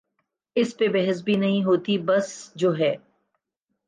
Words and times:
اس 0.55 0.77
پہ 0.77 0.87
بحث 0.87 1.21
بھی 1.23 1.35
نہیں 1.35 1.63
ہوتی 1.63 1.97
بس 1.97 2.51
جو 2.55 2.77
ہے۔ 2.77 2.95